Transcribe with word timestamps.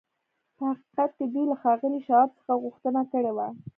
په 0.55 0.63
حقیقت 0.69 1.09
کې 1.17 1.25
دوی 1.33 1.43
له 1.51 1.55
ښاغلي 1.61 1.99
شواب 2.07 2.29
څخه 2.37 2.53
غوښتنه 2.63 3.01
کړې 3.11 3.31
وه 3.33 3.47